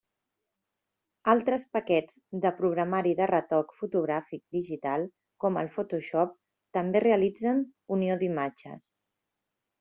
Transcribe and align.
Altres 1.33 1.65
paquets 1.75 2.15
de 2.45 2.51
programari 2.61 3.13
de 3.19 3.27
retoc 3.33 3.75
fotogràfic 3.81 4.43
digital 4.57 5.07
com 5.45 5.61
el 5.63 5.71
Photoshop 5.77 6.35
també 6.79 7.05
realitzen 7.07 7.63
unió 7.99 8.19
d'imatges. 8.25 8.91